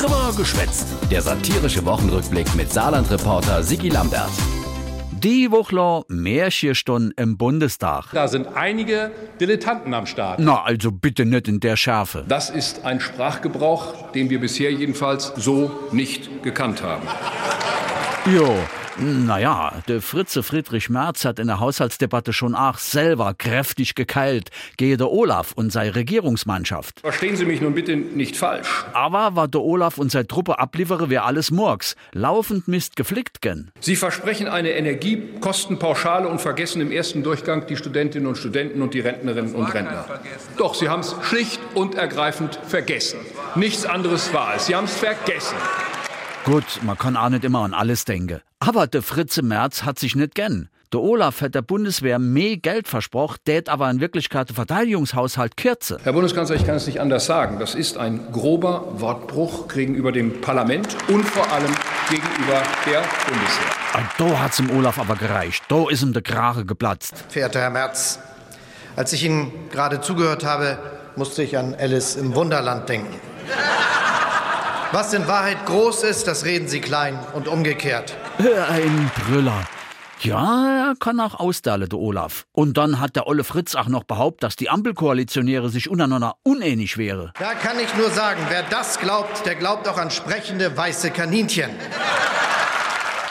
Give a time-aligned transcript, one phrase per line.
[0.00, 0.86] Drüber geschwätzt.
[1.10, 4.30] Der satirische Wochenrückblick mit Saarland-Reporter Sigi Lambert.
[5.10, 8.06] Die Woche Märchenstunde im Bundestag.
[8.14, 10.38] Da sind einige Dilettanten am Start.
[10.40, 12.24] Na, also bitte nicht in der Schärfe.
[12.26, 17.06] Das ist ein Sprachgebrauch, den wir bisher jedenfalls so nicht gekannt haben.
[18.34, 18.56] Jo,
[18.98, 24.96] naja, der Fritze Friedrich Merz hat in der Haushaltsdebatte schon auch selber kräftig gekeilt gehe
[24.96, 27.00] der Olaf und seine Regierungsmannschaft.
[27.00, 28.84] Verstehen Sie mich nun bitte nicht falsch.
[28.92, 31.96] Aber was der Olaf und seine Truppe abliefere, wäre alles Murks.
[32.12, 33.70] Laufend Mist geflickt gen.
[33.80, 39.00] Sie versprechen eine Energiekostenpauschale und vergessen im ersten Durchgang die Studentinnen und Studenten und die
[39.00, 40.04] Rentnerinnen und Rentner.
[40.56, 43.20] Doch, Sie haben es schlicht und ergreifend vergessen.
[43.54, 44.66] Nichts anderes war es.
[44.66, 45.56] Sie haben es vergessen.
[46.44, 48.40] Gut, man kann auch nicht immer an alles denken.
[48.60, 50.70] Aber der Fritze Merz hat sich nicht gern.
[50.92, 55.98] Der Olaf hat der Bundeswehr mehr Geld versprochen, tät aber in Wirklichkeit der Verteidigungshaushalt kürze.
[56.02, 57.58] Herr Bundeskanzler, ich kann es nicht anders sagen.
[57.60, 61.72] Das ist ein grober Wortbruch gegenüber dem Parlament und vor allem
[62.08, 63.66] gegenüber der Bundeswehr.
[63.94, 65.62] Und da hat's dem Olaf aber gereicht.
[65.68, 67.22] Da ist ihm der Krache geplatzt.
[67.28, 68.18] Verehrter Herr Merz,
[68.96, 70.78] als ich Ihnen gerade zugehört habe,
[71.16, 73.14] musste ich an Alice im Wunderland denken.
[74.92, 78.16] Was in Wahrheit groß ist, das reden Sie klein und umgekehrt.
[78.38, 79.64] Ein Brüller.
[80.20, 82.44] Ja, er kann auch ausdahlen, der Olaf.
[82.52, 86.98] Und dann hat der Olle Fritz auch noch behauptet, dass die Ampelkoalitionäre sich untereinander unähnlich
[86.98, 87.32] wäre.
[87.38, 91.70] Da kann ich nur sagen, wer das glaubt, der glaubt auch an sprechende weiße Kaninchen.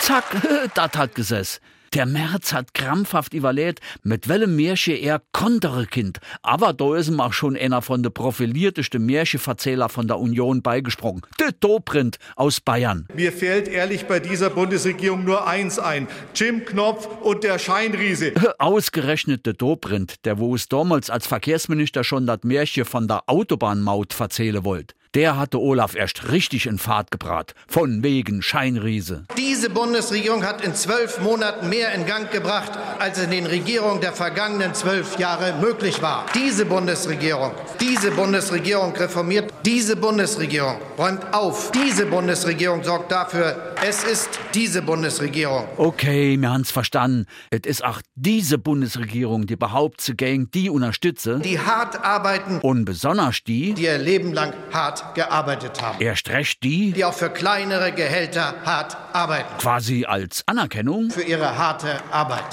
[0.00, 0.24] Zack,
[0.74, 1.60] das hat gesessen.
[1.94, 6.18] Der Merz hat krampfhaft überlegt, mit welchem Märchen er kontere Kind.
[6.42, 11.22] Aber da ist ihm auch schon einer von der profiliertesten Märchenverzähler von der Union beigesprungen.
[11.38, 13.06] Der Dobrindt aus Bayern.
[13.14, 16.08] Mir fällt ehrlich bei dieser Bundesregierung nur eins ein.
[16.34, 18.32] Jim Knopf und der Scheinriese.
[18.58, 24.14] Ausgerechnet der Dobrindt, der wo es damals als Verkehrsminister schon das Märchen von der Autobahnmaut
[24.14, 24.96] verzählen wollte.
[25.14, 27.54] Der hatte Olaf erst richtig in Fahrt gebracht.
[27.68, 29.26] Von wegen Scheinriese.
[29.38, 34.12] Diese Bundesregierung hat in zwölf Monaten mehr in Gang gebracht, als in den Regierungen der
[34.12, 36.26] vergangenen zwölf Jahre möglich war.
[36.34, 44.28] Diese Bundesregierung, diese Bundesregierung reformiert, diese Bundesregierung räumt auf, diese Bundesregierung sorgt dafür, es ist
[44.54, 45.66] diese Bundesregierung.
[45.76, 47.26] Okay, wir haben's verstanden.
[47.50, 51.38] Es ist auch diese Bundesregierung, die behauptet, sie gegen die unterstütze.
[51.40, 56.00] Die hart arbeiten Und besonders die, die ihr Leben lang hart gearbeitet haben.
[56.00, 59.48] erst recht die, Die auch für kleinere Gehälter hart arbeiten.
[59.58, 61.10] quasi als Anerkennung.
[61.10, 62.44] Für ihre harte Arbeit.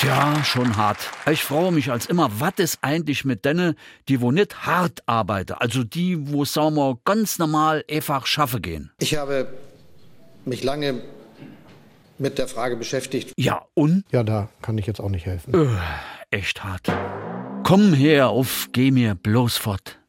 [0.00, 0.96] Tja, schon hart.
[1.30, 3.74] Ich freue mich als immer, was ist eigentlich mit denen,
[4.08, 8.90] die wo nicht hart arbeiten, also die, wo sagen wir, ganz normal einfach schaffe gehen.
[8.98, 9.52] Ich habe
[10.46, 11.02] mich lange
[12.16, 13.34] mit der Frage beschäftigt.
[13.36, 14.04] Ja, und?
[14.10, 15.52] Ja, da kann ich jetzt auch nicht helfen.
[16.30, 16.90] Echt hart.
[17.62, 19.99] Komm her auf, geh mir bloß fort.